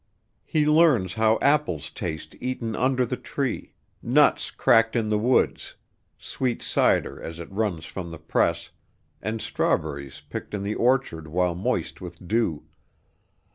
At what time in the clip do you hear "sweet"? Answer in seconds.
6.17-6.63